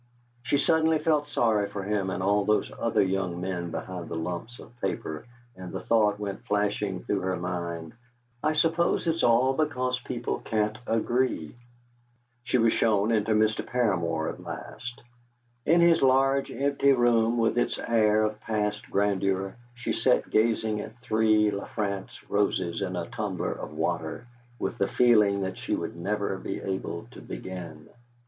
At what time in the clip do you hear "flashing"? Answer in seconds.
6.47-7.03